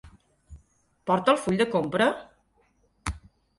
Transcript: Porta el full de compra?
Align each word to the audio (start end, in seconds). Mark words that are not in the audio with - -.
Porta 1.09 1.35
el 1.35 1.39
full 1.43 1.61
de 1.61 1.69
compra? 1.77 2.09